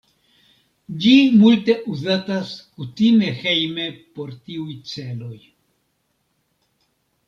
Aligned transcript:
Ĝi 1.03 1.11
multe 1.41 1.75
uzatas 1.97 2.55
kutime 2.79 3.31
hejme 3.45 3.89
por 4.17 4.35
tiuj 4.43 4.79
celoj. 4.97 5.35